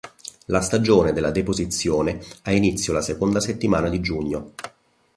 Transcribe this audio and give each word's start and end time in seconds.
La 0.45 0.61
stagione 0.61 1.13
della 1.13 1.29
deposizione 1.29 2.19
ha 2.45 2.51
inizio 2.51 2.91
la 2.91 3.03
seconda 3.03 3.39
settimana 3.39 3.87
di 3.87 3.99
giugno. 4.01 4.53